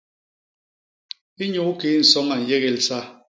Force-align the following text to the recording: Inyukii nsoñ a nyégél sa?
Inyukii 1.43 1.99
nsoñ 2.01 2.27
a 2.33 2.35
nyégél 2.39 2.77
sa? 2.85 2.97